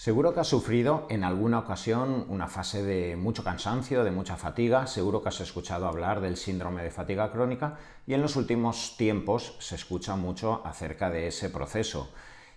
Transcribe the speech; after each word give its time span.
Seguro 0.00 0.32
que 0.32 0.40
has 0.40 0.48
sufrido 0.48 1.06
en 1.10 1.24
alguna 1.24 1.58
ocasión 1.58 2.24
una 2.30 2.48
fase 2.48 2.82
de 2.82 3.16
mucho 3.16 3.44
cansancio, 3.44 4.02
de 4.02 4.10
mucha 4.10 4.36
fatiga, 4.36 4.86
seguro 4.86 5.20
que 5.20 5.28
has 5.28 5.42
escuchado 5.42 5.86
hablar 5.86 6.22
del 6.22 6.38
síndrome 6.38 6.82
de 6.82 6.90
fatiga 6.90 7.30
crónica 7.30 7.76
y 8.06 8.14
en 8.14 8.22
los 8.22 8.34
últimos 8.36 8.96
tiempos 8.96 9.56
se 9.58 9.74
escucha 9.74 10.16
mucho 10.16 10.62
acerca 10.64 11.10
de 11.10 11.26
ese 11.26 11.50
proceso. 11.50 12.08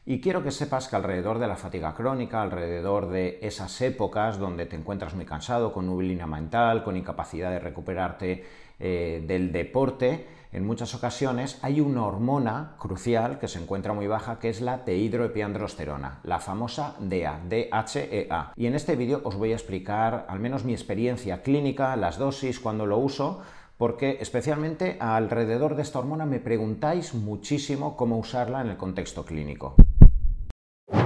Y 0.06 0.22
quiero 0.22 0.42
que 0.42 0.52
sepas 0.52 0.88
que 0.88 0.96
alrededor 0.96 1.38
de 1.38 1.48
la 1.48 1.58
fatiga 1.58 1.94
crónica, 1.94 2.42
alrededor 2.42 3.10
de 3.10 3.40
esas 3.42 3.82
épocas 3.82 4.40
donde 4.40 4.66
te 4.66 4.78
encuentras 4.78 5.14
muy 5.14 5.26
cansado, 5.26 5.74
con 5.74 5.86
nubilina 5.86 6.26
mental, 6.26 6.82
con 6.82 6.96
incapacidad 6.96 7.52
de 7.52 7.60
recuperarte 7.60 8.46
eh, 8.80 9.24
del 9.28 9.52
deporte, 9.52 10.28
en 10.54 10.68
muchas 10.68 10.94
ocasiones 10.94 11.58
hay 11.64 11.82
una 11.82 12.06
hormona 12.06 12.76
crucial 12.78 13.40
que 13.40 13.48
se 13.48 13.58
encuentra 13.58 13.94
muy 13.94 14.06
baja 14.06 14.38
que 14.38 14.50
es 14.50 14.62
la 14.62 14.78
dehidroepiandrosterona, 14.78 16.20
la 16.24 16.40
famosa 16.40 16.96
DEA, 17.00 17.42
DHEA. 17.50 18.54
Y 18.56 18.68
en 18.68 18.76
este 18.76 18.96
vídeo 18.96 19.22
os 19.24 19.36
voy 19.36 19.52
a 19.52 19.56
explicar 19.56 20.28
al 20.30 20.40
menos 20.40 20.64
mi 20.64 20.74
experiencia 20.74 21.42
clínica, 21.42 21.96
las 21.96 22.20
dosis, 22.20 22.60
cuando 22.60 22.86
lo 22.86 23.00
uso, 23.00 23.42
porque 23.78 24.20
especialmente 24.22 24.98
alrededor 25.00 25.76
de 25.76 25.82
esta 25.82 25.98
hormona 25.98 26.28
me 26.28 26.40
preguntáis 26.40 27.16
muchísimo 27.16 27.98
cómo 27.98 28.20
usarla 28.20 28.62
en 28.62 28.70
el 28.70 28.78
contexto 28.78 29.26
clínico. 29.26 29.74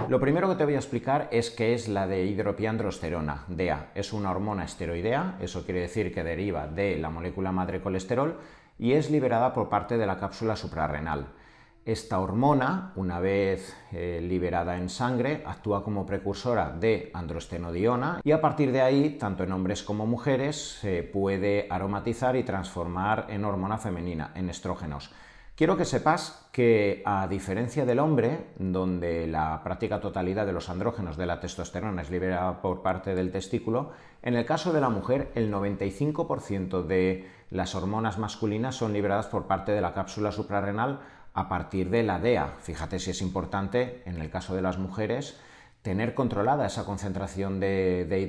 Lo 0.09 0.21
primero 0.21 0.47
que 0.47 0.55
te 0.55 0.63
voy 0.63 0.75
a 0.75 0.77
explicar 0.77 1.27
es 1.31 1.51
qué 1.51 1.73
es 1.73 1.89
la 1.89 2.07
dehidroepiandrosterona, 2.07 3.43
DEA. 3.49 3.91
Es 3.93 4.13
una 4.13 4.31
hormona 4.31 4.63
esteroidea, 4.63 5.35
eso 5.41 5.65
quiere 5.65 5.81
decir 5.81 6.13
que 6.13 6.23
deriva 6.23 6.65
de 6.65 6.95
la 6.95 7.09
molécula 7.09 7.51
madre 7.51 7.81
colesterol 7.81 8.37
y 8.79 8.93
es 8.93 9.11
liberada 9.11 9.53
por 9.53 9.67
parte 9.67 9.97
de 9.97 10.05
la 10.05 10.17
cápsula 10.17 10.55
suprarrenal. 10.55 11.27
Esta 11.83 12.21
hormona, 12.21 12.93
una 12.95 13.19
vez 13.19 13.75
eh, 13.91 14.21
liberada 14.23 14.77
en 14.77 14.87
sangre, 14.87 15.43
actúa 15.45 15.83
como 15.83 16.05
precursora 16.05 16.69
de 16.69 17.11
androstenodiona 17.13 18.21
y 18.23 18.31
a 18.31 18.39
partir 18.39 18.71
de 18.71 18.81
ahí, 18.81 19.17
tanto 19.19 19.43
en 19.43 19.51
hombres 19.51 19.83
como 19.83 20.05
mujeres, 20.05 20.79
se 20.79 21.03
puede 21.03 21.67
aromatizar 21.69 22.37
y 22.37 22.43
transformar 22.43 23.25
en 23.27 23.43
hormona 23.43 23.77
femenina, 23.77 24.31
en 24.35 24.49
estrógenos. 24.49 25.11
Quiero 25.57 25.75
que 25.75 25.85
sepas 25.85 26.47
que, 26.51 27.01
a 27.03 27.27
diferencia 27.27 27.83
del 27.83 27.97
hombre, 27.97 28.51
donde 28.59 29.25
la 29.25 29.63
práctica 29.63 29.99
totalidad 29.99 30.45
de 30.45 30.53
los 30.53 30.69
andrógenos 30.69 31.17
de 31.17 31.25
la 31.25 31.39
testosterona 31.39 32.03
es 32.03 32.11
liberada 32.11 32.61
por 32.61 32.83
parte 32.83 33.15
del 33.15 33.31
testículo, 33.31 33.89
en 34.21 34.35
el 34.35 34.45
caso 34.45 34.71
de 34.71 34.81
la 34.81 34.89
mujer, 34.89 35.31
el 35.33 35.51
95% 35.51 36.83
de 36.83 37.27
las 37.49 37.73
hormonas 37.73 38.19
masculinas 38.19 38.75
son 38.75 38.93
liberadas 38.93 39.25
por 39.25 39.47
parte 39.47 39.71
de 39.71 39.81
la 39.81 39.95
cápsula 39.95 40.31
suprarrenal 40.31 40.99
a 41.33 41.49
partir 41.49 41.89
de 41.89 42.03
la 42.03 42.19
DEA. 42.19 42.53
Fíjate 42.59 42.99
si 42.99 43.09
es 43.09 43.23
importante, 43.23 44.03
en 44.05 44.21
el 44.21 44.29
caso 44.29 44.53
de 44.53 44.61
las 44.61 44.77
mujeres, 44.77 45.39
tener 45.81 46.13
controlada 46.13 46.67
esa 46.67 46.85
concentración 46.85 47.59
de, 47.59 48.05
de 48.05 48.21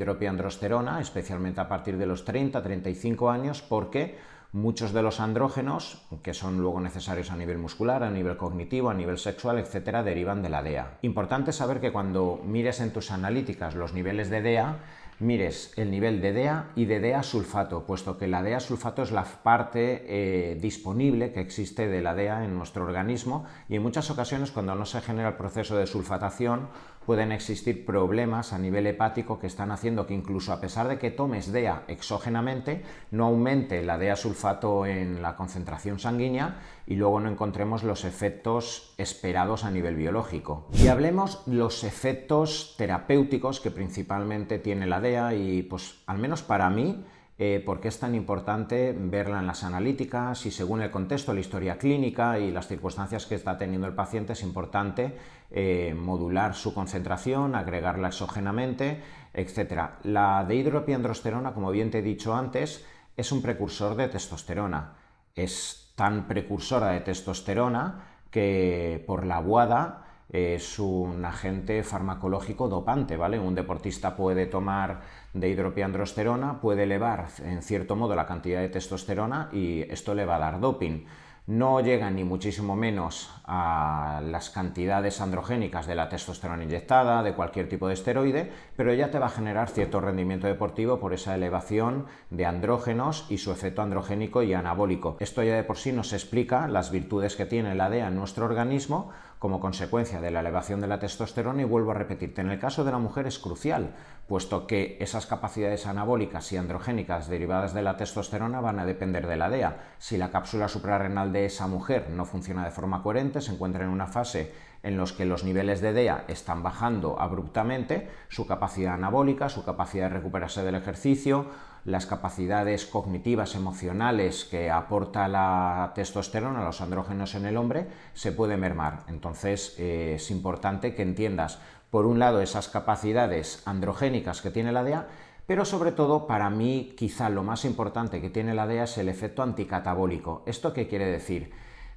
especialmente 1.02 1.60
a 1.60 1.68
partir 1.68 1.98
de 1.98 2.06
los 2.06 2.26
30-35 2.26 3.30
años, 3.30 3.60
porque 3.60 4.16
muchos 4.52 4.92
de 4.92 5.02
los 5.02 5.20
andrógenos, 5.20 6.06
que 6.22 6.34
son 6.34 6.58
luego 6.58 6.80
necesarios 6.80 7.30
a 7.30 7.36
nivel 7.36 7.58
muscular, 7.58 8.02
a 8.02 8.10
nivel 8.10 8.36
cognitivo, 8.36 8.91
a 8.91 8.94
nivel 8.94 9.18
sexual, 9.18 9.58
etcétera, 9.58 10.02
derivan 10.02 10.42
de 10.42 10.48
la 10.48 10.62
DEA. 10.62 10.98
Importante 11.02 11.52
saber 11.52 11.80
que 11.80 11.92
cuando 11.92 12.41
mires 12.44 12.80
en 12.80 12.92
tus 12.92 13.10
analíticas 13.10 13.74
los 13.74 13.92
niveles 13.92 14.30
de 14.30 14.42
DEA, 14.42 14.76
mires 15.20 15.72
el 15.77 15.91
nivel 15.91 16.20
de 16.20 16.33
DEA 16.33 16.70
y 16.77 16.84
de 16.84 17.00
DEA 17.00 17.22
sulfato, 17.22 17.84
puesto 17.84 18.16
que 18.19 18.28
la 18.28 18.42
DEA 18.42 18.61
sulfato 18.61 19.02
es 19.02 19.11
la 19.11 19.25
parte 19.25 20.05
eh, 20.06 20.58
disponible 20.60 21.33
que 21.33 21.41
existe 21.41 21.88
de 21.88 22.02
la 22.02 22.14
DEA 22.14 22.44
en 22.44 22.56
nuestro 22.56 22.84
organismo 22.84 23.44
y 23.69 23.77
en 23.77 23.83
muchas 23.83 24.10
ocasiones 24.10 24.52
cuando 24.52 24.75
no 24.75 24.84
se 24.84 25.00
genera 25.00 25.30
el 25.30 25.34
proceso 25.34 25.77
de 25.77 25.86
sulfatación 25.86 26.69
pueden 27.05 27.33
existir 27.33 27.86
problemas 27.86 28.52
a 28.52 28.58
nivel 28.58 28.86
hepático 28.86 29.41
que 29.41 29.47
están 29.47 29.70
haciendo 29.70 30.06
que 30.06 30.14
incluso 30.14 30.52
a 30.52 30.60
pesar 30.60 30.88
de 30.88 30.98
que 30.98 31.10
tomes 31.10 31.50
DEA 31.50 31.84
exógenamente, 31.88 32.82
no 33.10 33.25
aumente 33.25 33.82
la 33.82 33.97
DEA 33.97 34.14
sulfato 34.14 34.84
en 34.84 35.22
la 35.22 35.34
concentración 35.34 35.98
sanguínea 35.98 36.56
y 36.88 36.97
luego 36.97 37.21
no 37.21 37.28
encontremos 37.28 37.82
los 37.84 38.06
efectos 38.06 38.94
esperados 38.97 39.65
a 39.65 39.71
nivel 39.71 39.94
biológico. 39.94 40.69
Y 40.72 40.88
hablemos 40.88 41.43
los 41.47 41.84
efectos 41.84 42.76
terapéuticos 42.78 43.60
que 43.60 43.71
principalmente 43.71 44.59
tiene 44.59 44.87
la 44.87 44.98
DEA 44.98 45.34
y 45.34 45.62
pues 45.65 46.00
al 46.06 46.16
menos 46.16 46.41
para 46.41 46.71
mí 46.71 47.04
eh, 47.37 47.62
por 47.65 47.81
qué 47.81 47.88
es 47.88 48.00
tan 48.00 48.15
importante 48.15 48.97
verla 48.98 49.38
en 49.38 49.47
las 49.47 49.65
analíticas 49.65 50.47
y 50.47 50.50
según 50.50 50.81
el 50.81 50.91
contexto, 50.91 51.34
la 51.34 51.41
historia 51.41 51.77
clínica 51.77 52.38
y 52.38 52.50
las 52.50 52.69
circunstancias 52.69 53.27
que 53.27 53.34
está 53.34 53.59
teniendo 53.59 53.87
el 53.87 53.94
paciente 53.94 54.32
es 54.32 54.43
importante 54.43 55.15
eh, 55.50 55.94
modular 55.94 56.54
su 56.54 56.72
concentración, 56.72 57.54
agregarla 57.54 58.09
exógenamente, 58.09 59.03
etc. 59.34 59.91
La 60.04 60.43
dehidroepiandrosterona, 60.48 61.53
como 61.53 61.71
bien 61.71 61.91
te 61.91 61.98
he 61.98 62.03
dicho 62.03 62.34
antes, 62.34 62.87
es 63.15 63.31
un 63.31 63.43
precursor 63.43 63.94
de 63.94 64.09
testosterona. 64.09 64.94
Es 65.34 65.88
tan 65.98 66.28
precursora 66.28 66.91
de 66.91 67.00
testosterona 67.00 68.04
que 68.31 69.03
por 69.04 69.26
la 69.26 69.41
buada 69.41 70.04
es 70.31 70.78
un 70.78 71.25
agente 71.25 71.82
farmacológico 71.82 72.69
dopante, 72.69 73.16
¿vale? 73.16 73.41
Un 73.41 73.56
deportista 73.56 74.14
puede 74.14 74.47
tomar 74.47 75.00
de 75.34 75.48
hidropiandrosterona, 75.48 76.60
puede 76.60 76.84
elevar 76.84 77.26
en 77.44 77.62
cierto 77.62 77.97
modo 77.97 78.14
la 78.14 78.26
cantidad 78.26 78.60
de 78.60 78.69
testosterona 78.69 79.48
y 79.53 79.82
esto 79.91 80.14
le 80.14 80.25
va 80.25 80.36
a 80.36 80.38
dar 80.38 80.60
doping 80.60 81.04
no 81.48 81.81
llega 81.81 82.10
ni 82.10 82.25
muchísimo 82.25 82.76
menos 82.76 83.31
a 83.44 84.20
las 84.22 84.50
cantidades 84.50 85.22
androgénicas 85.22 85.86
de 85.86 85.94
la 85.94 86.10
testosterona 86.10 86.64
inyectada, 86.64 87.22
de 87.22 87.32
cualquier 87.32 87.70
tipo 87.70 87.88
de 87.88 87.94
esteroide, 87.94 88.53
pero 88.76 88.92
ya 88.92 89.10
te 89.10 89.19
va 89.19 89.26
a 89.26 89.31
generar 89.31 89.70
cierto 89.70 89.98
rendimiento 90.03 90.47
deportivo 90.47 91.00
por 91.00 91.14
esa 91.14 91.34
elevación 91.34 92.04
de 92.28 92.44
andrógenos 92.44 93.25
y 93.31 93.38
su 93.38 93.50
efecto 93.50 93.81
androgénico 93.81 94.42
y 94.42 94.53
anabólico. 94.53 95.16
Esto 95.20 95.42
ya 95.42 95.56
de 95.56 95.64
por 95.64 95.78
sí 95.78 95.91
nos 95.91 96.12
explica 96.12 96.69
las 96.69 96.91
virtudes 96.91 97.34
que 97.34 97.47
tiene 97.47 97.75
la 97.75 97.88
DEA 97.88 98.09
en 98.09 98.16
nuestro 98.16 98.44
organismo 98.44 99.10
como 99.38 99.60
consecuencia 99.60 100.21
de 100.21 100.31
la 100.31 100.41
elevación 100.41 100.81
de 100.81 100.88
la 100.88 100.99
testosterona 100.99 101.62
y 101.62 101.65
vuelvo 101.65 101.93
a 101.93 101.94
repetirte, 101.94 102.41
en 102.41 102.50
el 102.50 102.59
caso 102.59 102.84
de 102.84 102.91
la 102.91 102.99
mujer 102.99 103.26
es 103.26 103.38
crucial, 103.38 103.94
puesto 104.26 104.66
que 104.66 104.97
esas 105.00 105.26
capacidades 105.26 105.87
anabólicas 105.87 106.50
y 106.53 106.56
androgénicas 106.56 107.28
derivadas 107.28 107.72
de 107.75 107.82
la 107.82 107.97
testosterona 107.97 108.60
van 108.60 108.78
a 108.78 108.87
depender 108.87 109.27
de 109.27 109.37
la 109.37 109.48
DEA. 109.48 109.77
Si 109.98 110.16
la 110.16 110.31
cápsula 110.31 110.69
suprarrenal 110.69 111.32
de 111.32 111.47
esa 111.47 111.66
mujer 111.66 112.10
no 112.10 112.25
funciona 112.25 112.65
de 112.65 112.71
forma 112.71 113.03
coherente, 113.03 113.41
se 113.41 113.53
encuentra 113.53 113.84
en 113.84 113.91
una 113.91 114.06
fase 114.06 114.53
en 114.82 114.97
los 114.97 115.12
que 115.12 115.25
los 115.25 115.44
niveles 115.44 115.81
de 115.81 115.93
DEA 115.93 116.25
están 116.28 116.62
bajando 116.62 117.21
abruptamente, 117.21 118.09
su 118.28 118.47
capacidad 118.47 118.94
anabólica, 118.94 119.48
su 119.48 119.65
capacidad 119.65 120.09
de 120.09 120.16
recuperarse 120.16 120.62
del 120.62 120.77
ejercicio, 120.77 121.47
las 121.88 122.04
capacidades 122.04 122.84
cognitivas, 122.84 123.54
emocionales 123.54 124.44
que 124.44 124.71
aporta 124.71 125.26
la 125.26 125.93
testosterona, 125.94 126.62
los 126.62 126.82
andrógenos 126.82 127.34
en 127.34 127.47
el 127.47 127.56
hombre, 127.56 127.87
se 128.12 128.31
puede 128.31 128.59
mermar. 128.59 129.04
Entonces 129.09 129.75
eh, 129.78 130.15
es 130.16 130.31
importante 130.31 130.94
que 130.94 131.03
entiendas, 131.03 131.59
por 131.91 132.04
un 132.04 132.19
lado, 132.19 132.43
esas 132.43 132.69
capacidades 132.69 133.62
androgénicas 133.65 134.43
que 134.43 134.50
tiene 134.50 134.71
la 134.71 134.84
DEA, 134.84 135.09
pero 135.47 135.65
sobre 135.65 135.93
todo, 135.93 136.27
para 136.27 136.50
mí, 136.50 136.94
quizá 136.94 137.31
lo 137.31 137.43
más 137.43 137.65
importante 137.65 138.21
que 138.21 138.28
tiene 138.28 138.53
la 138.53 138.66
DEA 138.66 138.84
es 138.84 138.98
el 138.98 139.09
efecto 139.09 139.43
anticatabólico. 139.43 140.43
¿Esto 140.44 140.75
qué 140.75 140.88
quiere 140.88 141.06
decir? 141.06 141.53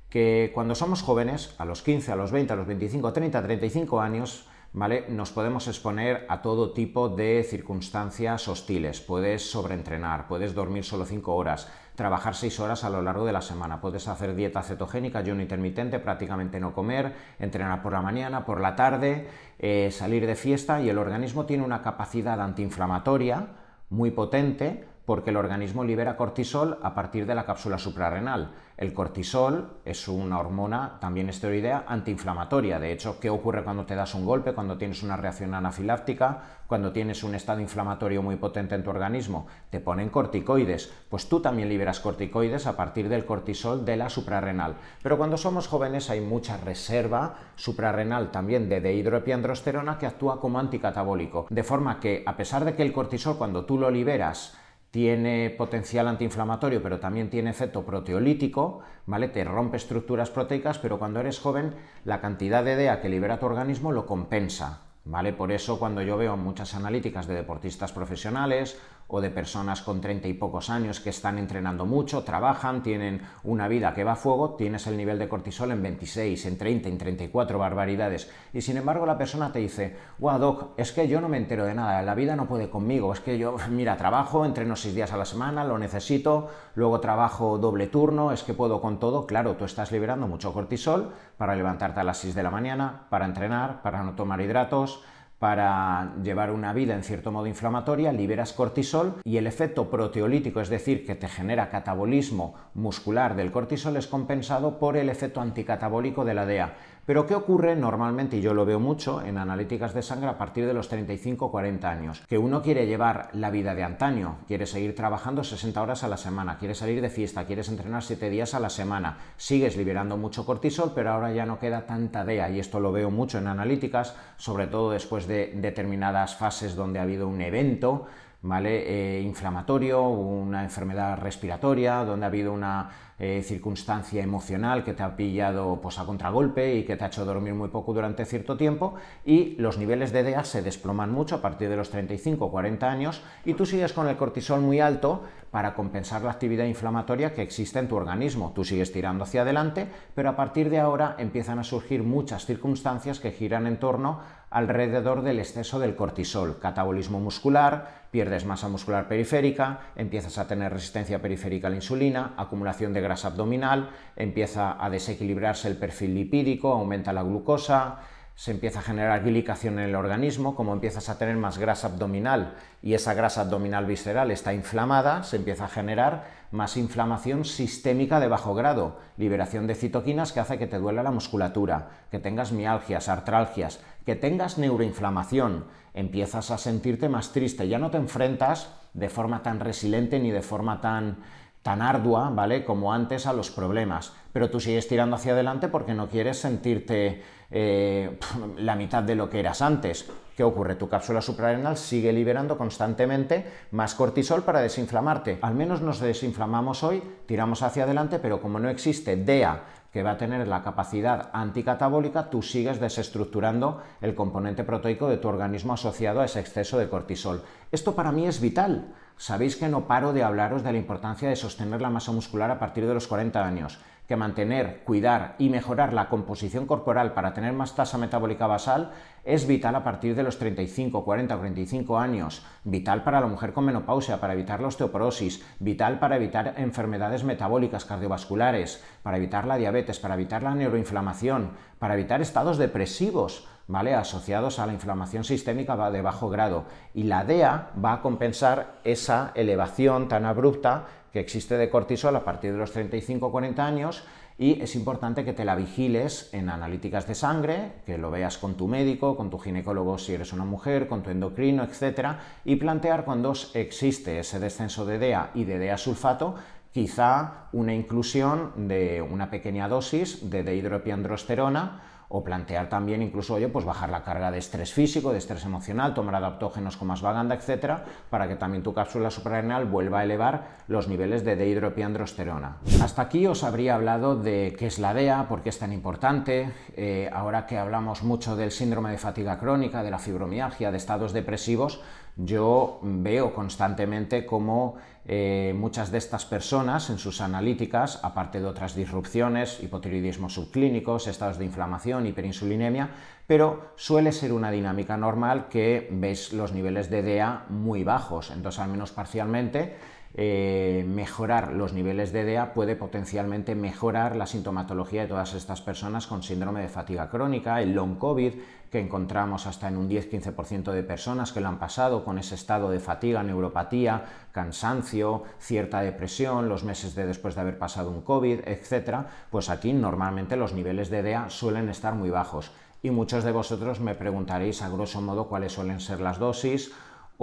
Que 0.10 0.52
cuando 0.54 0.74
somos 0.74 1.02
jóvenes, 1.02 1.54
a 1.58 1.66
los 1.66 1.82
15, 1.82 2.14
a 2.14 2.16
los 2.16 2.32
20, 2.32 2.54
a 2.54 2.56
los 2.56 2.68
25, 2.68 3.12
30, 3.12 3.44
35 3.44 4.00
años, 4.00 4.48
¿vale? 4.74 5.06
Nos 5.10 5.32
podemos 5.32 5.68
exponer 5.68 6.26
a 6.30 6.42
todo 6.42 6.72
tipo 6.72 7.10
de 7.10 7.44
circunstancias 7.44 8.48
hostiles. 8.48 9.02
Puedes 9.02 9.50
sobreentrenar, 9.50 10.28
puedes 10.28 10.54
dormir 10.54 10.84
solo 10.84 11.06
5 11.06 11.36
horas, 11.36 11.70
trabajar 11.96 12.36
6 12.36 12.60
horas 12.60 12.84
a 12.84 12.90
lo 12.90 13.02
largo 13.02 13.26
de 13.26 13.34
la 13.34 13.42
semana, 13.42 13.82
puedes 13.82 14.08
hacer 14.08 14.36
dieta 14.36 14.64
cetogénica, 14.64 15.20
ayuno 15.20 15.42
intermitente, 15.42 16.00
prácticamente 16.00 16.60
no 16.60 16.74
comer, 16.74 17.14
entrenar 17.40 17.82
por 17.82 17.94
la 17.94 18.02
mañana, 18.02 18.46
por 18.46 18.62
la 18.62 18.76
tarde, 18.76 19.28
eh, 19.60 19.90
salir 19.92 20.26
de 20.26 20.36
fiesta 20.36 20.82
y 20.82 20.90
el 20.90 20.98
organismo 20.98 21.46
tiene 21.46 21.64
una 21.64 21.82
capacidad 21.82 22.40
antiinflamatoria 22.40 23.48
muy 23.90 24.12
potente 24.12 24.91
porque 25.06 25.32
el 25.32 25.38
organismo 25.38 25.84
libera 25.84 26.16
cortisol 26.16 26.78
a 26.82 26.94
partir 26.94 27.26
de 27.26 27.36
la 27.36 27.46
cápsula 27.46 27.78
suprarrenal. 27.78 28.52
El 28.78 28.94
cortisol 28.94 29.78
es 29.86 30.08
una 30.08 30.40
hormona 30.40 30.98
también 31.00 31.30
esteroidea 31.30 31.86
antiinflamatoria. 31.88 32.80
De 32.80 32.92
hecho, 32.92 33.20
¿qué 33.20 33.30
ocurre 33.30 33.64
cuando 33.64 33.86
te 33.86 33.96
das 33.96 34.16
un 34.16 34.26
golpe, 34.26 34.54
cuando 34.54 34.78
tienes 34.78 35.04
una 35.04 35.18
reacción 35.18 35.54
anafiláctica, 35.54 36.42
cuando 36.66 36.92
tienes 36.92 37.24
un 37.24 37.36
estado 37.36 37.60
inflamatorio 37.60 38.24
muy 38.24 38.38
potente 38.38 38.74
en 38.74 38.84
tu 38.84 38.90
organismo? 38.90 39.46
Te 39.70 39.82
ponen 39.82 40.10
corticoides. 40.10 40.92
Pues 41.10 41.30
tú 41.30 41.42
también 41.42 41.70
liberas 41.70 42.00
corticoides 42.00 42.66
a 42.66 42.76
partir 42.76 43.08
del 43.08 43.26
cortisol 43.26 43.86
de 43.86 43.98
la 43.98 44.10
suprarrenal. 44.10 44.76
Pero 45.04 45.18
cuando 45.18 45.38
somos 45.38 45.68
jóvenes 45.68 46.10
hay 46.10 46.22
mucha 46.22 46.58
reserva 46.58 47.36
suprarrenal 47.56 48.32
también 48.32 48.68
de 48.68 48.82
dehidroepiandrosterona 48.82 50.00
que 50.00 50.08
actúa 50.08 50.40
como 50.40 50.58
anticatabólico. 50.58 51.46
De 51.50 51.64
forma 51.64 52.00
que, 52.00 52.24
a 52.26 52.36
pesar 52.36 52.66
de 52.66 52.74
que 52.76 52.82
el 52.82 52.94
cortisol 52.94 53.38
cuando 53.38 53.66
tú 53.66 53.78
lo 53.78 53.92
liberas 53.92 54.58
tiene 54.92 55.50
potencial 55.50 56.08
antiinflamatorio, 56.10 56.84
pero 56.84 57.00
también 57.00 57.30
tiene 57.30 57.50
efecto 57.50 57.86
proteolítico, 57.86 58.82
¿vale? 59.06 59.30
Te 59.30 59.46
rompe 59.46 59.78
estructuras 59.78 60.30
proteicas, 60.30 60.80
pero 60.80 61.00
cuando 61.00 61.22
eres 61.22 61.40
joven, 61.40 61.74
la 62.04 62.20
cantidad 62.20 62.64
de 62.64 62.76
DEA 62.76 63.02
que 63.02 63.10
libera 63.10 63.40
tu 63.40 63.46
organismo 63.46 63.94
lo 63.94 64.06
compensa. 64.06 64.82
¿Vale? 65.04 65.34
Por 65.34 65.52
eso 65.52 65.80
cuando 65.80 66.04
yo 66.04 66.16
veo 66.16 66.38
muchas 66.38 66.76
analíticas 66.76 67.26
de 67.26 67.34
deportistas 67.34 67.92
profesionales 67.92 68.80
o 69.12 69.22
de 69.22 69.30
personas 69.30 69.82
con 69.82 70.00
30 70.00 70.28
y 70.30 70.34
pocos 70.34 70.70
años 70.70 71.02
que 71.02 71.10
están 71.10 71.38
entrenando 71.38 71.86
mucho, 71.86 72.24
trabajan, 72.24 72.82
tienen 72.82 73.22
una 73.44 73.68
vida 73.68 73.94
que 73.94 74.06
va 74.06 74.14
a 74.14 74.16
fuego, 74.16 74.56
tienes 74.56 74.88
el 74.88 74.96
nivel 74.96 75.20
de 75.20 75.28
cortisol 75.28 75.72
en 75.72 75.84
26, 75.84 76.46
en 76.46 76.58
30, 76.58 76.90
en 76.90 76.98
34 76.98 77.60
barbaridades. 77.60 78.32
Y 78.54 78.62
sin 78.62 78.78
embargo 78.78 79.06
la 79.06 79.18
persona 79.18 79.52
te 79.52 79.60
dice, 79.60 79.96
wow, 80.20 80.40
doc, 80.40 80.70
es 80.78 80.94
que 80.94 81.08
yo 81.10 81.20
no 81.20 81.28
me 81.28 81.38
entero 81.38 81.66
de 81.66 81.76
nada, 81.76 82.02
la 82.02 82.16
vida 82.16 82.38
no 82.38 82.48
puede 82.48 82.70
conmigo, 82.70 83.12
es 83.12 83.20
que 83.20 83.38
yo, 83.38 83.58
mira, 83.70 83.98
trabajo, 83.98 84.46
entreno 84.46 84.76
6 84.76 84.96
días 84.96 85.12
a 85.12 85.18
la 85.18 85.26
semana, 85.26 85.66
lo 85.66 85.78
necesito, 85.78 86.50
luego 86.76 87.02
trabajo 87.02 87.58
doble 87.58 87.88
turno, 87.88 88.32
es 88.32 88.44
que 88.44 88.54
puedo 88.54 88.80
con 88.80 89.00
todo. 89.00 89.28
Claro, 89.28 89.56
tú 89.56 89.66
estás 89.66 89.92
liberando 89.92 90.28
mucho 90.28 90.54
cortisol 90.54 91.12
para 91.38 91.56
levantarte 91.56 92.00
a 92.00 92.04
las 92.04 92.18
6 92.20 92.34
de 92.34 92.44
la 92.44 92.52
mañana, 92.52 93.08
para 93.10 93.26
entrenar, 93.26 93.82
para 93.82 94.04
no 94.04 94.14
tomar 94.14 94.40
hidratos, 94.40 95.04
para 95.42 96.14
llevar 96.22 96.52
una 96.52 96.72
vida 96.72 96.94
en 96.94 97.02
cierto 97.02 97.32
modo 97.32 97.48
inflamatoria, 97.48 98.14
liberas 98.14 98.54
cortisol 98.54 99.16
y 99.24 99.38
el 99.38 99.48
efecto 99.48 99.90
proteolítico, 99.90 100.62
es 100.62 100.70
decir, 100.70 101.04
que 101.04 101.16
te 101.16 101.28
genera 101.28 101.72
catabolismo 101.72 102.54
muscular 102.76 103.36
del 103.36 103.52
cortisol, 103.52 103.98
es 103.98 104.06
compensado 104.06 104.78
por 104.78 104.98
el 104.98 105.10
efecto 105.10 105.42
anticatabólico 105.42 106.26
de 106.26 106.36
la 106.36 106.46
DEA. 106.46 106.76
Pero 107.04 107.26
¿qué 107.26 107.34
ocurre 107.34 107.76
normalmente, 107.76 108.38
y 108.38 108.42
yo 108.42 108.54
lo 108.54 108.64
veo 108.64 108.80
mucho 108.80 109.24
en 109.24 109.40
analíticas 109.40 109.96
de 109.96 110.04
sangre 110.04 110.30
a 110.30 110.38
partir 110.38 110.68
de 110.68 110.74
los 110.74 110.92
35-40 110.92 111.84
años? 111.86 112.24
Que 112.30 112.38
uno 112.38 112.62
quiere 112.62 112.86
llevar 112.86 113.30
la 113.34 113.50
vida 113.50 113.74
de 113.74 113.84
antaño, 113.84 114.38
quiere 114.48 114.68
seguir 114.68 114.96
trabajando 114.96 115.44
60 115.44 115.82
horas 115.82 116.04
a 116.04 116.08
la 116.08 116.18
semana, 116.18 116.60
quiere 116.60 116.76
salir 116.76 117.02
de 117.02 117.10
fiesta, 117.10 117.46
quieres 117.46 117.70
entrenar 117.70 118.04
7 118.04 118.30
días 118.30 118.54
a 118.54 118.60
la 118.60 118.70
semana, 118.70 119.18
sigues 119.36 119.78
liberando 119.78 120.16
mucho 120.16 120.46
cortisol, 120.46 120.92
pero 120.94 121.12
ahora 121.12 121.32
ya 121.32 121.48
no 121.48 121.58
queda 121.58 121.88
tanta 121.88 122.24
DEA, 122.24 122.52
y 122.52 122.60
esto 122.60 122.80
lo 122.80 122.92
veo 122.92 123.10
mucho 123.10 123.40
en 123.40 123.48
analíticas, 123.48 124.16
sobre 124.38 124.68
todo 124.68 124.92
después 124.92 125.28
de 125.28 125.54
determinadas 125.56 126.36
fases 126.36 126.76
donde 126.76 127.00
ha 127.00 127.04
habido 127.04 127.28
un 127.28 127.42
evento, 127.42 128.06
¿vale? 128.42 129.18
Eh, 129.18 129.22
inflamatorio, 129.22 130.02
una 130.08 130.64
enfermedad 130.64 131.18
respiratoria, 131.20 132.04
donde 132.04 132.26
ha 132.26 132.30
habido 132.30 132.54
una 132.54 132.90
eh, 133.24 133.44
circunstancia 133.44 134.24
emocional 134.24 134.84
que 134.84 134.94
te 134.94 135.04
ha 135.04 135.16
pillado 135.16 135.80
pues, 135.80 136.00
a 136.00 136.06
contragolpe 136.06 136.74
y 136.76 136.84
que 136.86 136.98
te 136.98 137.04
ha 137.04 137.08
hecho 137.08 137.24
dormir 137.24 137.54
muy 137.54 137.70
poco 137.70 137.94
durante 137.94 138.26
cierto 138.26 138.58
tiempo 138.58 138.96
y 139.24 139.56
los 139.58 139.78
niveles 139.78 140.12
de 140.12 140.24
DEA 140.24 140.44
se 140.44 140.64
desploman 140.64 141.12
mucho 141.12 141.36
a 141.36 141.42
partir 141.42 141.70
de 141.70 141.78
los 141.78 141.92
35 141.92 142.46
o 142.46 142.50
40 142.50 142.90
años 142.90 143.22
y 143.46 143.54
tú 143.54 143.68
sigues 143.68 143.94
con 143.94 144.08
el 144.08 144.18
cortisol 144.18 144.62
muy 144.62 144.80
alto 144.80 145.22
para 145.52 145.76
compensar 145.76 146.24
la 146.24 146.32
actividad 146.32 146.66
inflamatoria 146.66 147.36
que 147.36 147.44
existe 147.44 147.78
en 147.78 147.88
tu 147.88 147.96
organismo. 147.96 148.54
Tú 148.56 148.64
sigues 148.64 148.92
tirando 148.92 149.26
hacia 149.26 149.44
adelante, 149.44 149.88
pero 150.16 150.30
a 150.30 150.36
partir 150.36 150.72
de 150.72 150.80
ahora 150.80 151.16
empiezan 151.20 151.60
a 151.60 151.64
surgir 151.64 152.02
muchas 152.02 152.48
circunstancias 152.48 153.20
que 153.20 153.32
giran 153.32 153.68
en 153.68 153.78
torno 153.78 154.22
alrededor 154.52 155.24
del 155.24 155.40
exceso 155.40 155.80
del 155.80 155.96
cortisol, 155.96 156.60
catabolismo 156.60 157.20
muscular, 157.20 158.04
pierdes 158.12 158.46
masa 158.46 158.68
muscular 158.68 159.08
periférica, 159.08 159.80
empiezas 159.96 160.38
a 160.38 160.48
tener 160.48 160.74
resistencia 160.74 161.22
periférica 161.22 161.68
a 161.68 161.70
la 161.70 161.78
insulina, 161.78 162.34
acumulación 162.36 162.92
de 162.92 163.00
grasa 163.00 163.30
abdominal, 163.30 163.90
empieza 164.18 164.84
a 164.84 164.90
desequilibrarse 164.90 165.70
el 165.70 165.78
perfil 165.78 166.14
lipídico, 166.14 166.74
aumenta 166.74 167.14
la 167.14 167.24
glucosa, 167.24 168.00
se 168.36 168.52
empieza 168.52 168.80
a 168.80 168.84
generar 168.84 169.24
glicación 169.24 169.80
en 169.80 169.90
el 169.90 169.96
organismo, 169.96 170.56
como 170.56 170.74
empiezas 170.74 171.10
a 171.10 171.18
tener 171.18 171.36
más 171.38 171.58
grasa 171.58 171.88
abdominal 171.88 172.56
y 172.82 172.94
esa 172.94 173.14
grasa 173.14 173.42
abdominal 173.42 173.86
visceral 173.86 174.32
está 174.32 174.54
inflamada, 174.54 175.24
se 175.24 175.36
empieza 175.36 175.66
a 175.66 175.70
generar 175.70 176.26
más 176.52 176.78
inflamación 176.78 177.46
sistémica 177.46 178.20
de 178.20 178.28
bajo 178.28 178.56
grado, 178.56 179.00
liberación 179.18 179.68
de 179.68 179.76
citoquinas 179.76 180.32
que 180.32 180.40
hace 180.40 180.58
que 180.58 180.68
te 180.68 180.80
duela 180.80 181.04
la 181.04 181.12
musculatura, 181.12 181.90
que 182.10 182.20
tengas 182.20 182.52
mialgias, 182.52 183.10
artralgias, 183.10 183.80
que 184.06 184.16
tengas 184.16 184.58
neuroinflamación, 184.58 185.66
empiezas 185.94 186.52
a 186.52 186.58
sentirte 186.58 187.10
más 187.10 187.34
triste, 187.34 187.68
ya 187.68 187.80
no 187.80 187.92
te 187.92 187.98
enfrentas 187.98 188.74
de 188.94 189.10
forma 189.10 189.44
tan 189.44 189.60
resiliente 189.60 190.20
ni 190.20 190.32
de 190.32 190.42
forma 190.42 190.82
tan 190.82 191.18
tan 191.62 191.82
ardua, 191.82 192.30
¿vale? 192.30 192.66
Como 192.66 192.94
antes 192.94 193.28
a 193.28 193.34
los 193.34 193.52
problemas, 193.52 194.14
pero 194.34 194.50
tú 194.50 194.60
sigues 194.60 194.88
tirando 194.88 195.16
hacia 195.16 195.34
adelante 195.34 195.68
porque 195.68 195.94
no 195.94 196.08
quieres 196.08 196.40
sentirte 196.40 197.22
eh, 197.52 198.18
la 198.58 198.76
mitad 198.76 199.04
de 199.04 199.16
lo 199.16 199.30
que 199.30 199.40
eras 199.40 199.62
antes. 199.62 200.10
¿Qué 200.36 200.44
ocurre? 200.44 200.76
Tu 200.76 200.90
cápsula 200.90 201.22
suprarrenal 201.22 201.78
sigue 201.78 202.14
liberando 202.14 202.58
constantemente 202.58 203.46
más 203.72 203.94
cortisol 203.94 204.44
para 204.44 204.62
desinflamarte. 204.62 205.38
Al 205.42 205.54
menos 205.54 205.82
nos 205.82 206.00
desinflamamos 206.00 206.84
hoy, 206.84 207.04
tiramos 207.26 207.62
hacia 207.62 207.84
adelante, 207.84 208.18
pero 208.18 208.42
como 208.42 208.58
no 208.58 208.70
existe 208.70 209.18
DEA 209.18 209.64
que 209.92 210.04
va 210.04 210.12
a 210.12 210.18
tener 210.18 210.48
la 210.48 210.64
capacidad 210.64 211.30
anticatabólica, 211.34 212.30
tú 212.30 212.42
sigues 212.42 212.80
desestructurando 212.80 213.84
el 214.00 214.16
componente 214.16 214.64
proteico 214.64 215.10
de 215.10 215.18
tu 215.18 215.28
organismo 215.28 215.74
asociado 215.74 216.22
a 216.22 216.26
ese 216.26 216.40
exceso 216.40 216.78
de 216.78 216.88
cortisol. 216.88 217.44
Esto 217.72 217.94
para 217.94 218.14
mí 218.14 218.26
es 218.26 218.40
vital. 218.40 218.96
Sabéis 219.22 219.56
que 219.56 219.70
no 219.70 219.86
paro 219.86 220.14
de 220.14 220.24
hablaros 220.24 220.64
de 220.64 220.72
la 220.72 220.80
importancia 220.80 221.30
de 221.30 221.36
sostener 221.36 221.80
la 221.80 221.92
masa 221.92 222.12
muscular 222.12 222.50
a 222.50 222.58
partir 222.58 222.88
de 222.88 222.96
los 222.96 223.06
40 223.06 223.46
años 223.46 223.78
que 224.12 224.18
mantener, 224.18 224.82
cuidar 224.84 225.36
y 225.38 225.48
mejorar 225.48 225.94
la 225.94 226.10
composición 226.10 226.66
corporal 226.66 227.14
para 227.14 227.34
tener 227.34 227.54
más 227.54 227.76
tasa 227.76 227.98
metabólica 227.98 228.46
basal 228.46 228.92
es 229.24 229.48
vital 229.48 229.74
a 229.76 229.86
partir 229.86 230.16
de 230.16 230.24
los 230.24 230.38
35, 230.38 231.06
40 231.06 231.34
o 231.34 231.38
45 231.38 231.98
años, 231.98 232.44
vital 232.66 233.04
para 233.04 233.22
la 233.22 233.28
mujer 233.28 233.54
con 233.54 233.64
menopausia, 233.64 234.20
para 234.20 234.34
evitar 234.34 234.60
la 234.60 234.68
osteoporosis, 234.68 235.46
vital 235.60 236.00
para 236.00 236.18
evitar 236.18 236.56
enfermedades 236.58 237.24
metabólicas 237.24 237.86
cardiovasculares, 237.86 238.84
para 239.02 239.16
evitar 239.16 239.46
la 239.46 239.56
diabetes, 239.56 240.00
para 240.00 240.16
evitar 240.16 240.44
la 240.44 240.56
neuroinflamación, 240.56 241.52
para 241.80 241.94
evitar 241.94 242.22
estados 242.22 242.58
depresivos, 242.58 243.48
asociados 243.76 244.60
a 244.60 244.66
la 244.66 244.74
inflamación 244.74 245.24
sistémica 245.24 245.90
de 245.90 246.02
bajo 246.02 246.30
grado. 246.30 246.66
Y 246.94 247.04
la 247.04 247.24
DEA 247.24 247.72
va 247.84 247.94
a 247.94 248.02
compensar 248.02 248.80
esa 248.84 249.32
elevación 249.36 250.08
tan 250.08 250.26
abrupta 250.26 250.86
que 251.12 251.20
existe 251.20 251.58
de 251.58 251.70
cortisol 251.70 252.16
a 252.16 252.24
partir 252.24 252.52
de 252.52 252.58
los 252.58 252.76
35-40 252.76 253.60
años 253.60 254.04
y 254.38 254.62
es 254.62 254.76
importante 254.76 255.24
que 255.24 255.34
te 255.34 255.46
la 255.46 255.56
vigiles 255.56 256.30
en 256.34 256.50
analíticas 256.50 257.08
de 257.08 257.16
sangre, 257.16 257.74
que 257.86 257.98
lo 257.98 258.10
veas 258.10 258.38
con 258.38 258.56
tu 258.56 258.68
médico, 258.68 259.16
con 259.16 259.30
tu 259.30 259.38
ginecólogo 259.38 259.98
si 259.98 260.14
eres 260.14 260.34
una 260.34 260.46
mujer, 260.46 260.88
con 260.88 261.04
tu 261.04 261.10
endocrino, 261.10 261.64
etc. 261.64 262.16
y 262.46 262.56
plantear 262.56 263.06
cuando 263.06 263.34
existe 263.54 264.20
ese 264.20 264.40
descenso 264.40 264.86
de 264.86 264.98
DEA 265.00 265.32
y 265.36 265.44
de 265.44 265.60
DEA 265.60 265.78
sulfato, 265.78 266.36
quizá 266.74 267.50
una 267.52 267.74
inclusión 267.74 268.68
de 268.68 269.02
una 269.02 269.30
pequeña 269.30 269.68
dosis 269.68 270.30
de 270.30 270.44
dehidropiandrosterona 270.44 271.91
o 272.12 272.24
plantear 272.24 272.68
también 272.68 273.02
incluso, 273.02 273.36
oye, 273.36 273.48
pues 273.48 273.66
bajar 273.66 273.90
la 273.90 274.04
carga 274.04 274.32
de 274.32 274.38
estrés 274.38 274.74
físico, 274.74 275.12
de 275.12 275.18
estrés 275.18 275.46
emocional, 275.46 275.94
tomar 275.94 276.16
adaptógenos 276.16 276.76
como 276.76 276.94
asvaganda, 276.94 277.36
etcétera, 277.36 277.86
para 278.10 278.28
que 278.28 278.36
también 278.36 278.64
tu 278.64 278.74
cápsula 278.74 279.10
suprarrenal 279.10 279.66
vuelva 279.66 280.00
a 280.00 280.04
elevar 280.04 280.60
los 280.68 280.88
niveles 280.88 281.24
de 281.24 281.36
dehidropiandrosterona. 281.36 282.58
Hasta 282.82 283.04
aquí 283.04 283.28
os 283.28 283.44
habría 283.44 283.76
hablado 283.76 284.16
de 284.16 284.56
qué 284.60 284.68
es 284.68 284.80
la 284.80 284.94
DEA, 284.94 285.28
por 285.30 285.42
qué 285.42 285.50
es 285.50 285.60
tan 285.60 285.72
importante, 285.72 286.52
eh, 286.76 287.10
ahora 287.14 287.46
que 287.48 287.58
hablamos 287.58 288.04
mucho 288.04 288.36
del 288.36 288.52
síndrome 288.52 288.92
de 288.92 288.98
fatiga 288.98 289.40
crónica, 289.40 289.82
de 289.82 289.92
la 289.92 290.00
fibromialgia, 290.00 290.72
de 290.72 290.78
estados 290.78 291.14
depresivos, 291.14 291.82
yo 292.16 292.80
veo 292.82 293.34
constantemente 293.34 294.26
cómo 294.26 294.76
eh, 295.06 295.54
muchas 295.58 295.92
de 295.92 295.98
estas 295.98 296.26
personas 296.26 296.90
en 296.90 297.00
sus 297.00 297.22
analíticas, 297.22 298.00
aparte 298.04 298.40
de 298.40 298.46
otras 298.46 298.76
disrupciones, 298.76 299.62
hipotiroidismo 299.64 300.30
subclínicos, 300.30 301.08
estados 301.08 301.38
de 301.38 301.46
inflamación, 301.46 302.06
hiperinsulinemia, 302.06 302.90
pero 303.26 303.72
suele 303.76 304.12
ser 304.12 304.34
una 304.34 304.52
dinámica 304.52 304.98
normal 304.98 305.48
que 305.50 305.88
ves 305.92 306.34
los 306.34 306.54
niveles 306.54 306.90
de 306.90 307.02
DEA 307.02 307.46
muy 307.50 307.84
bajos, 307.84 308.30
entonces 308.30 308.60
al 308.60 308.70
menos 308.70 308.92
parcialmente 308.92 309.76
eh, 310.14 310.86
mejorar 310.88 311.54
los 311.54 311.72
niveles 311.72 312.12
de 312.12 312.26
DEA 312.26 312.54
puede 312.54 312.76
potencialmente 312.76 313.56
mejorar 313.56 314.16
la 314.16 314.28
sintomatología 314.28 315.04
de 315.04 315.08
todas 315.08 315.34
estas 315.34 315.62
personas 315.62 316.06
con 316.06 316.22
síndrome 316.22 316.62
de 316.62 316.68
fatiga 316.68 317.10
crónica, 317.10 317.62
el 317.62 317.74
long 317.74 317.98
COVID, 317.98 318.34
que 318.70 318.80
encontramos 318.80 319.48
hasta 319.48 319.68
en 319.68 319.78
un 319.78 319.90
10-15% 319.90 320.72
de 320.72 320.84
personas 320.84 321.32
que 321.32 321.42
lo 321.42 321.48
han 321.48 321.60
pasado 321.60 322.04
con 322.04 322.18
ese 322.18 322.36
estado 322.36 322.70
de 322.70 322.80
fatiga, 322.80 323.24
neuropatía, 323.24 324.06
cansancio, 324.32 325.24
cierta 325.40 325.82
depresión, 325.82 326.50
los 326.50 326.64
meses 326.64 326.96
de 326.96 327.06
después 327.06 327.36
de 327.36 327.42
haber 327.42 327.58
pasado 327.58 327.90
un 327.90 328.02
COVID, 328.02 328.48
etc., 328.48 329.08
pues 329.30 329.50
aquí 329.50 329.74
normalmente 329.74 330.36
los 330.36 330.54
niveles 330.54 330.90
de 330.90 331.04
DEA 331.04 331.30
suelen 331.30 331.70
estar 331.70 331.96
muy 331.96 332.10
bajos. 332.10 332.52
Y 332.84 332.90
muchos 332.90 333.24
de 333.24 333.32
vosotros 333.32 333.80
me 333.80 333.94
preguntaréis 333.94 334.62
a 334.62 334.70
grosso 334.70 335.02
modo 335.02 335.28
cuáles 335.28 335.52
suelen 335.54 335.80
ser 335.80 336.00
las 336.00 336.18
dosis 336.18 336.72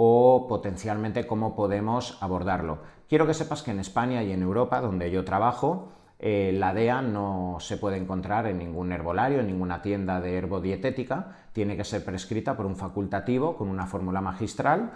o 0.01 0.47
potencialmente 0.47 1.27
cómo 1.27 1.57
podemos 1.57 2.17
abordarlo. 2.21 2.79
Quiero 3.09 3.27
que 3.27 3.33
sepas 3.33 3.63
que 3.63 3.71
en 3.71 3.79
España 3.79 4.23
y 4.23 4.31
en 4.31 4.41
Europa, 4.41 4.79
donde 4.79 5.11
yo 5.11 5.25
trabajo, 5.25 5.89
eh, 6.19 6.53
la 6.53 6.73
DEA 6.73 7.01
no 7.01 7.57
se 7.59 7.75
puede 7.75 7.97
encontrar 7.97 8.47
en 8.47 8.59
ningún 8.59 8.93
herbolario, 8.93 9.41
en 9.41 9.47
ninguna 9.47 9.81
tienda 9.81 10.21
de 10.21 10.37
herbodietética, 10.37 11.35
tiene 11.51 11.75
que 11.75 11.83
ser 11.83 12.05
prescrita 12.05 12.55
por 12.55 12.65
un 12.65 12.77
facultativo 12.77 13.57
con 13.57 13.67
una 13.67 13.87
fórmula 13.87 14.21
magistral 14.21 14.93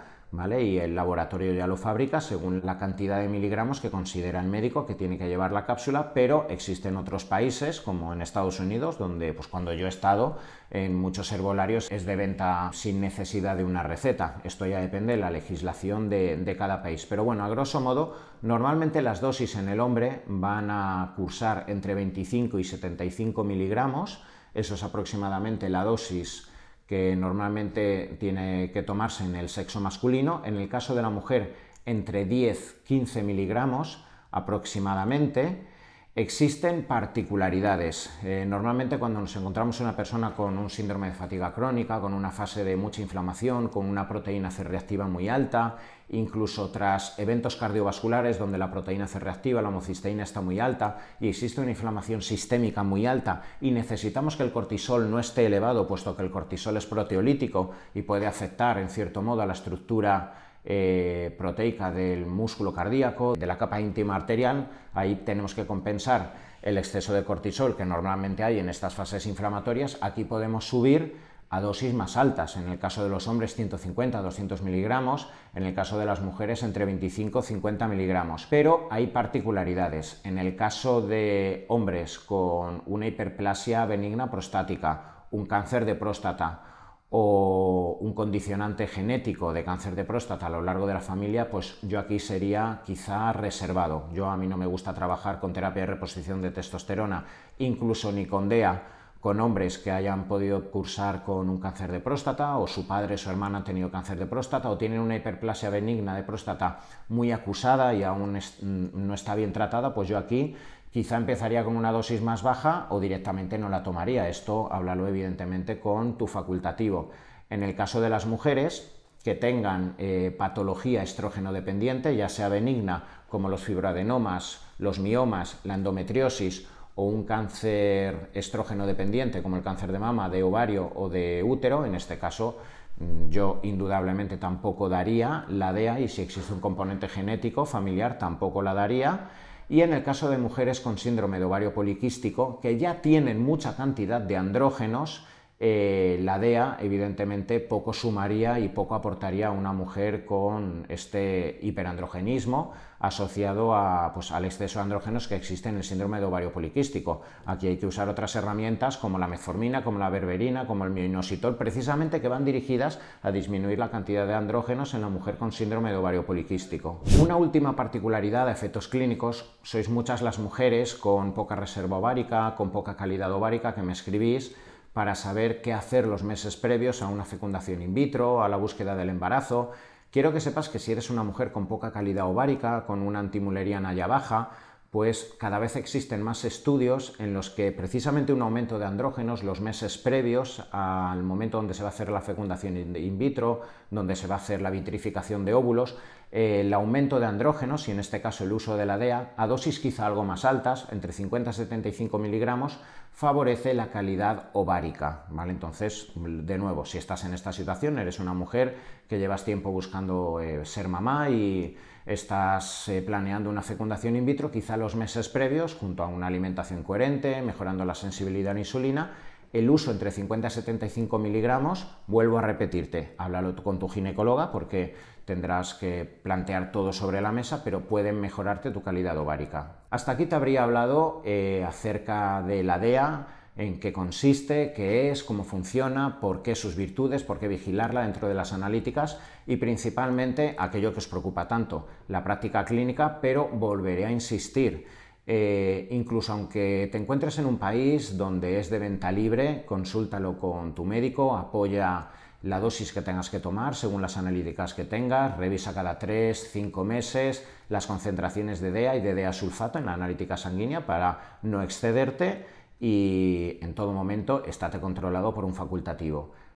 y 0.60 0.78
el 0.78 0.94
laboratorio 0.94 1.54
ya 1.54 1.66
lo 1.66 1.76
fabrica 1.76 2.20
según 2.20 2.60
la 2.64 2.76
cantidad 2.76 3.20
de 3.20 3.28
miligramos 3.28 3.80
que 3.80 3.90
considera 3.90 4.40
el 4.40 4.48
médico 4.48 4.84
que 4.84 4.94
tiene 4.94 5.16
que 5.16 5.28
llevar 5.28 5.52
la 5.52 5.64
cápsula, 5.64 6.12
pero 6.12 6.46
existen 6.50 6.96
otros 6.96 7.24
países, 7.24 7.80
como 7.80 8.12
en 8.12 8.20
Estados 8.20 8.58
Unidos, 8.58 8.98
donde 8.98 9.32
pues 9.32 9.46
cuando 9.46 9.72
yo 9.72 9.86
he 9.86 9.88
estado 9.88 10.38
en 10.70 10.96
muchos 10.96 11.30
herbolarios 11.32 11.90
es 11.90 12.04
de 12.04 12.16
venta 12.16 12.68
sin 12.72 13.00
necesidad 13.00 13.56
de 13.56 13.64
una 13.64 13.84
receta. 13.84 14.40
Esto 14.44 14.66
ya 14.66 14.80
depende 14.80 15.14
de 15.14 15.20
la 15.20 15.30
legislación 15.30 16.10
de, 16.10 16.36
de 16.36 16.56
cada 16.56 16.82
país. 16.82 17.06
Pero 17.08 17.24
bueno, 17.24 17.44
a 17.44 17.48
grosso 17.48 17.80
modo, 17.80 18.16
normalmente 18.42 19.02
las 19.02 19.20
dosis 19.20 19.54
en 19.54 19.68
el 19.68 19.80
hombre 19.80 20.22
van 20.26 20.68
a 20.70 21.14
cursar 21.16 21.64
entre 21.68 21.94
25 21.94 22.58
y 22.58 22.64
75 22.64 23.44
miligramos. 23.44 24.22
Eso 24.52 24.74
es 24.74 24.82
aproximadamente 24.82 25.68
la 25.68 25.84
dosis 25.84 26.48
que 26.86 27.16
normalmente 27.16 28.16
tiene 28.20 28.70
que 28.72 28.82
tomarse 28.82 29.24
en 29.24 29.36
el 29.36 29.48
sexo 29.48 29.80
masculino, 29.80 30.42
en 30.44 30.56
el 30.56 30.68
caso 30.68 30.94
de 30.94 31.02
la 31.02 31.10
mujer 31.10 31.54
entre 31.86 32.28
10-15 32.28 33.22
miligramos 33.22 34.04
aproximadamente, 34.30 35.66
Existen 36.16 36.84
particularidades. 36.84 38.08
Eh, 38.22 38.44
normalmente 38.46 38.98
cuando 38.98 39.20
nos 39.20 39.34
encontramos 39.34 39.80
una 39.80 39.96
persona 39.96 40.30
con 40.32 40.56
un 40.56 40.70
síndrome 40.70 41.08
de 41.08 41.14
fatiga 41.16 41.52
crónica, 41.52 41.98
con 41.98 42.14
una 42.14 42.30
fase 42.30 42.62
de 42.62 42.76
mucha 42.76 43.02
inflamación, 43.02 43.66
con 43.66 43.86
una 43.86 44.06
proteína 44.06 44.52
C 44.52 44.62
reactiva 44.62 45.08
muy 45.08 45.28
alta, 45.28 45.74
incluso 46.10 46.70
tras 46.70 47.18
eventos 47.18 47.56
cardiovasculares 47.56 48.38
donde 48.38 48.58
la 48.58 48.70
proteína 48.70 49.08
C 49.08 49.18
reactiva, 49.18 49.60
la 49.60 49.70
homocisteína 49.70 50.22
está 50.22 50.40
muy 50.40 50.60
alta 50.60 50.98
y 51.18 51.26
existe 51.26 51.60
una 51.60 51.72
inflamación 51.72 52.22
sistémica 52.22 52.84
muy 52.84 53.06
alta 53.06 53.42
y 53.60 53.72
necesitamos 53.72 54.36
que 54.36 54.44
el 54.44 54.52
cortisol 54.52 55.10
no 55.10 55.18
esté 55.18 55.46
elevado, 55.46 55.88
puesto 55.88 56.14
que 56.14 56.22
el 56.22 56.30
cortisol 56.30 56.76
es 56.76 56.86
proteolítico 56.86 57.72
y 57.92 58.02
puede 58.02 58.28
afectar 58.28 58.78
en 58.78 58.88
cierto 58.88 59.20
modo 59.20 59.42
a 59.42 59.46
la 59.46 59.54
estructura 59.54 60.53
eh, 60.64 61.34
proteica 61.36 61.90
del 61.90 62.26
músculo 62.26 62.72
cardíaco, 62.72 63.34
de 63.34 63.46
la 63.46 63.58
capa 63.58 63.80
íntima 63.80 64.16
arterial, 64.16 64.68
ahí 64.94 65.22
tenemos 65.24 65.54
que 65.54 65.66
compensar 65.66 66.34
el 66.62 66.78
exceso 66.78 67.12
de 67.12 67.24
cortisol 67.24 67.76
que 67.76 67.84
normalmente 67.84 68.42
hay 68.42 68.58
en 68.58 68.68
estas 68.68 68.94
fases 68.94 69.26
inflamatorias, 69.26 69.98
aquí 70.00 70.24
podemos 70.24 70.66
subir 70.66 71.16
a 71.50 71.60
dosis 71.60 71.94
más 71.94 72.16
altas, 72.16 72.56
en 72.56 72.68
el 72.68 72.80
caso 72.80 73.04
de 73.04 73.10
los 73.10 73.28
hombres 73.28 73.54
150 73.54 74.20
200 74.20 74.62
miligramos, 74.62 75.28
en 75.54 75.62
el 75.62 75.74
caso 75.74 75.98
de 75.98 76.04
las 76.06 76.20
mujeres 76.20 76.64
entre 76.64 76.84
25 76.84 77.42
50 77.42 77.86
miligramos. 77.86 78.46
Pero 78.50 78.88
hay 78.90 79.06
particularidades. 79.06 80.20
En 80.24 80.38
el 80.38 80.56
caso 80.56 81.00
de 81.00 81.64
hombres 81.68 82.18
con 82.18 82.82
una 82.86 83.06
hiperplasia 83.06 83.86
benigna 83.86 84.30
prostática, 84.30 85.26
un 85.30 85.46
cáncer 85.46 85.84
de 85.84 85.94
próstata, 85.94 86.73
o 87.10 87.98
un 88.00 88.12
condicionante 88.14 88.86
genético 88.86 89.52
de 89.52 89.64
cáncer 89.64 89.94
de 89.94 90.04
próstata 90.04 90.46
a 90.46 90.50
lo 90.50 90.62
largo 90.62 90.86
de 90.86 90.94
la 90.94 91.00
familia, 91.00 91.50
pues 91.50 91.78
yo 91.82 92.00
aquí 92.00 92.18
sería 92.18 92.82
quizá 92.84 93.32
reservado. 93.32 94.08
Yo 94.12 94.30
a 94.30 94.36
mí 94.36 94.46
no 94.46 94.56
me 94.56 94.66
gusta 94.66 94.94
trabajar 94.94 95.38
con 95.38 95.52
terapia 95.52 95.82
de 95.82 95.92
reposición 95.94 96.42
de 96.42 96.50
testosterona, 96.50 97.24
incluso 97.58 98.10
ni 98.10 98.26
con 98.26 98.48
DEA, 98.48 98.93
con 99.24 99.40
hombres 99.40 99.78
que 99.78 99.90
hayan 99.90 100.24
podido 100.24 100.70
cursar 100.70 101.24
con 101.24 101.48
un 101.48 101.58
cáncer 101.58 101.90
de 101.90 101.98
próstata 101.98 102.58
o 102.58 102.66
su 102.66 102.86
padre 102.86 103.14
o 103.14 103.16
su 103.16 103.30
hermana 103.30 103.56
han 103.56 103.64
tenido 103.64 103.90
cáncer 103.90 104.18
de 104.18 104.26
próstata 104.26 104.68
o 104.68 104.76
tienen 104.76 105.00
una 105.00 105.16
hiperplasia 105.16 105.70
benigna 105.70 106.14
de 106.14 106.24
próstata 106.24 106.80
muy 107.08 107.32
acusada 107.32 107.94
y 107.94 108.02
aún 108.02 108.38
no 108.60 109.14
está 109.14 109.34
bien 109.34 109.54
tratada, 109.54 109.94
pues 109.94 110.10
yo 110.10 110.18
aquí 110.18 110.54
quizá 110.92 111.16
empezaría 111.16 111.64
con 111.64 111.74
una 111.74 111.90
dosis 111.90 112.20
más 112.20 112.42
baja 112.42 112.86
o 112.90 113.00
directamente 113.00 113.56
no 113.56 113.70
la 113.70 113.82
tomaría. 113.82 114.28
Esto 114.28 114.70
háblalo 114.70 115.08
evidentemente 115.08 115.80
con 115.80 116.18
tu 116.18 116.26
facultativo. 116.26 117.10
En 117.48 117.62
el 117.62 117.74
caso 117.74 118.02
de 118.02 118.10
las 118.10 118.26
mujeres 118.26 118.94
que 119.24 119.34
tengan 119.34 119.94
eh, 119.96 120.36
patología 120.36 121.02
estrógeno 121.02 121.54
dependiente, 121.54 122.14
ya 122.14 122.28
sea 122.28 122.50
benigna 122.50 123.04
como 123.30 123.48
los 123.48 123.62
fibroadenomas, 123.62 124.60
los 124.76 124.98
miomas, 124.98 125.60
la 125.64 125.76
endometriosis 125.76 126.68
o 126.96 127.04
un 127.04 127.24
cáncer 127.24 128.30
estrógeno 128.34 128.86
dependiente 128.86 129.42
como 129.42 129.56
el 129.56 129.62
cáncer 129.62 129.90
de 129.90 129.98
mama, 129.98 130.28
de 130.28 130.42
ovario 130.42 130.92
o 130.94 131.08
de 131.08 131.42
útero, 131.44 131.84
en 131.84 131.94
este 131.94 132.18
caso 132.18 132.58
mm, 132.98 133.30
yo 133.30 133.60
indudablemente 133.62 134.36
tampoco 134.36 134.88
daría 134.88 135.44
la 135.48 135.72
DEA 135.72 136.00
y 136.00 136.08
si 136.08 136.22
existe 136.22 136.52
un 136.52 136.60
componente 136.60 137.08
genético 137.08 137.64
familiar 137.66 138.18
tampoco 138.18 138.62
la 138.62 138.74
daría. 138.74 139.30
Y 139.68 139.80
en 139.80 139.94
el 139.94 140.04
caso 140.04 140.28
de 140.28 140.36
mujeres 140.36 140.80
con 140.80 140.98
síndrome 140.98 141.38
de 141.38 141.46
ovario 141.46 141.72
poliquístico 141.72 142.60
que 142.60 142.78
ya 142.78 143.00
tienen 143.00 143.42
mucha 143.42 143.76
cantidad 143.76 144.20
de 144.20 144.36
andrógenos, 144.36 145.26
eh, 145.60 146.18
la 146.22 146.38
DEA 146.38 146.78
evidentemente 146.80 147.60
poco 147.60 147.92
sumaría 147.92 148.58
y 148.58 148.68
poco 148.68 148.96
aportaría 148.96 149.48
a 149.48 149.50
una 149.52 149.72
mujer 149.72 150.24
con 150.24 150.84
este 150.88 151.58
hiperandrogenismo 151.62 152.72
asociado 152.98 153.74
pues, 154.14 154.32
al 154.32 154.46
exceso 154.46 154.78
de 154.78 154.84
andrógenos 154.84 155.28
que 155.28 155.36
existe 155.36 155.68
en 155.68 155.76
el 155.76 155.84
síndrome 155.84 156.18
de 156.18 156.26
ovario 156.26 156.52
poliquístico. 156.52 157.20
Aquí 157.46 157.66
hay 157.66 157.76
que 157.76 157.86
usar 157.86 158.08
otras 158.08 158.34
herramientas 158.34 158.96
como 158.96 159.18
la 159.18 159.28
metformina, 159.28 159.84
como 159.84 159.98
la 159.98 160.08
berberina, 160.08 160.66
como 160.66 160.84
el 160.84 160.90
mioinositol, 160.90 161.56
precisamente 161.56 162.20
que 162.20 162.28
van 162.28 162.44
dirigidas 162.44 162.98
a 163.22 163.30
disminuir 163.30 163.78
la 163.78 163.90
cantidad 163.90 164.26
de 164.26 164.34
andrógenos 164.34 164.94
en 164.94 165.02
la 165.02 165.08
mujer 165.08 165.36
con 165.36 165.52
síndrome 165.52 165.90
de 165.90 165.96
ovario 165.96 166.24
poliquístico. 166.24 167.00
Una 167.20 167.36
última 167.36 167.76
particularidad 167.76 168.46
de 168.46 168.52
efectos 168.52 168.88
clínicos, 168.88 169.54
sois 169.62 169.88
muchas 169.88 170.22
las 170.22 170.38
mujeres 170.38 170.94
con 170.94 171.34
poca 171.34 171.56
reserva 171.56 171.98
ovárica, 171.98 172.54
con 172.56 172.70
poca 172.70 172.96
calidad 172.96 173.32
ovárica 173.32 173.74
que 173.74 173.82
me 173.82 173.92
escribís, 173.92 174.56
para 174.94 175.16
saber 175.16 175.60
qué 175.60 175.74
hacer 175.74 176.06
los 176.06 176.22
meses 176.22 176.56
previos 176.56 177.02
a 177.02 177.08
una 177.08 177.24
fecundación 177.24 177.82
in 177.82 177.92
vitro, 177.92 178.42
a 178.42 178.48
la 178.48 178.56
búsqueda 178.56 178.94
del 178.94 179.10
embarazo. 179.10 179.72
Quiero 180.12 180.32
que 180.32 180.40
sepas 180.40 180.68
que 180.68 180.78
si 180.78 180.92
eres 180.92 181.10
una 181.10 181.24
mujer 181.24 181.50
con 181.50 181.66
poca 181.66 181.92
calidad 181.92 182.26
ovárica, 182.26 182.86
con 182.86 183.02
una 183.02 183.18
antimuleriana 183.18 183.92
ya 183.92 184.06
baja, 184.06 184.50
pues 184.94 185.34
cada 185.38 185.58
vez 185.58 185.74
existen 185.74 186.22
más 186.22 186.44
estudios 186.44 187.16
en 187.18 187.34
los 187.34 187.50
que 187.50 187.72
precisamente 187.72 188.32
un 188.32 188.42
aumento 188.42 188.78
de 188.78 188.84
andrógenos 188.84 189.42
los 189.42 189.60
meses 189.60 189.98
previos 189.98 190.68
al 190.70 191.24
momento 191.24 191.56
donde 191.56 191.74
se 191.74 191.82
va 191.82 191.88
a 191.88 191.92
hacer 191.92 192.10
la 192.10 192.20
fecundación 192.20 192.76
in 192.76 193.18
vitro, 193.18 193.62
donde 193.90 194.14
se 194.14 194.28
va 194.28 194.36
a 194.36 194.38
hacer 194.38 194.62
la 194.62 194.70
vitrificación 194.70 195.44
de 195.44 195.52
óvulos, 195.52 195.98
el 196.30 196.72
aumento 196.72 197.18
de 197.18 197.26
andrógenos, 197.26 197.88
y 197.88 197.90
en 197.90 197.98
este 197.98 198.20
caso 198.20 198.44
el 198.44 198.52
uso 198.52 198.76
de 198.76 198.86
la 198.86 198.96
DEA, 198.96 199.34
a 199.36 199.48
dosis 199.48 199.80
quizá 199.80 200.06
algo 200.06 200.22
más 200.22 200.44
altas, 200.44 200.86
entre 200.92 201.12
50 201.12 201.50
y 201.50 201.54
75 201.54 202.16
miligramos, 202.18 202.78
favorece 203.10 203.74
la 203.74 203.90
calidad 203.90 204.50
ovárica. 204.52 205.24
¿vale? 205.30 205.50
Entonces, 205.50 206.12
de 206.14 206.56
nuevo, 206.56 206.84
si 206.84 206.98
estás 206.98 207.24
en 207.24 207.34
esta 207.34 207.52
situación, 207.52 207.98
eres 207.98 208.20
una 208.20 208.32
mujer 208.32 208.76
que 209.08 209.18
llevas 209.18 209.44
tiempo 209.44 209.72
buscando 209.72 210.38
eh, 210.38 210.64
ser 210.64 210.86
mamá 210.86 211.30
y 211.30 211.76
estás 212.06 212.88
eh, 212.88 213.02
planeando 213.02 213.50
una 213.50 213.62
fecundación 213.62 214.16
in 214.16 214.26
vitro, 214.26 214.50
quizá 214.50 214.76
los 214.76 214.94
meses 214.94 215.28
previos, 215.28 215.74
junto 215.74 216.02
a 216.02 216.08
una 216.08 216.26
alimentación 216.26 216.82
coherente, 216.82 217.40
mejorando 217.42 217.84
la 217.84 217.94
sensibilidad 217.94 218.50
a 218.50 218.54
la 218.54 218.60
insulina, 218.60 219.12
el 219.54 219.70
uso 219.70 219.92
entre 219.92 220.10
50 220.10 220.48
y 220.48 220.50
75 220.50 221.18
miligramos, 221.18 221.86
vuelvo 222.08 222.38
a 222.38 222.42
repetirte, 222.42 223.14
háblalo 223.18 223.54
con 223.54 223.78
tu 223.78 223.88
ginecóloga 223.88 224.50
porque 224.50 224.96
tendrás 225.24 225.74
que 225.74 226.04
plantear 226.04 226.72
todo 226.72 226.92
sobre 226.92 227.20
la 227.20 227.30
mesa, 227.30 227.62
pero 227.62 227.86
pueden 227.86 228.20
mejorarte 228.20 228.72
tu 228.72 228.82
calidad 228.82 229.16
ovárica. 229.16 229.76
Hasta 229.90 230.12
aquí 230.12 230.26
te 230.26 230.34
habría 230.34 230.64
hablado 230.64 231.22
eh, 231.24 231.64
acerca 231.66 232.42
de 232.42 232.64
la 232.64 232.80
DEA, 232.80 233.26
en 233.56 233.78
qué 233.78 233.92
consiste, 233.92 234.72
qué 234.74 235.10
es, 235.10 235.22
cómo 235.22 235.44
funciona, 235.44 236.20
por 236.20 236.42
qué 236.42 236.54
sus 236.54 236.74
virtudes, 236.74 237.22
por 237.22 237.38
qué 237.38 237.48
vigilarla 237.48 238.02
dentro 238.02 238.26
de 238.26 238.34
las 238.34 238.52
analíticas 238.52 239.18
y 239.46 239.56
principalmente 239.56 240.56
aquello 240.58 240.92
que 240.92 240.98
os 240.98 241.08
preocupa 241.08 241.46
tanto, 241.46 241.86
la 242.08 242.24
práctica 242.24 242.64
clínica, 242.64 243.20
pero 243.20 243.48
volveré 243.48 244.06
a 244.06 244.10
insistir. 244.10 244.86
Eh, 245.26 245.88
incluso 245.90 246.32
aunque 246.32 246.88
te 246.92 246.98
encuentres 246.98 247.38
en 247.38 247.46
un 247.46 247.58
país 247.58 248.18
donde 248.18 248.58
es 248.58 248.68
de 248.68 248.78
venta 248.78 249.10
libre, 249.10 249.64
consúltalo 249.64 250.38
con 250.38 250.74
tu 250.74 250.84
médico, 250.84 251.36
apoya 251.36 252.10
la 252.42 252.60
dosis 252.60 252.92
que 252.92 253.00
tengas 253.00 253.30
que 253.30 253.40
tomar 253.40 253.74
según 253.74 254.02
las 254.02 254.18
analíticas 254.18 254.74
que 254.74 254.84
tengas, 254.84 255.38
revisa 255.38 255.72
cada 255.72 255.98
3, 255.98 256.50
5 256.52 256.84
meses 256.84 257.46
las 257.70 257.86
concentraciones 257.86 258.60
de 258.60 258.70
DEA 258.70 258.96
y 258.96 259.00
de 259.00 259.14
DEA 259.14 259.32
sulfato 259.32 259.78
en 259.78 259.86
la 259.86 259.94
analítica 259.94 260.36
sanguínea 260.36 260.84
para 260.84 261.38
no 261.40 261.62
excederte 261.62 262.44
y 262.80 263.58
en 263.60 263.74
todo 263.74 263.92
momento 263.92 264.44
estate 264.44 264.80
controlado 264.80 265.34
por 265.34 265.44
un 265.44 265.54
facultativo. 265.54 266.32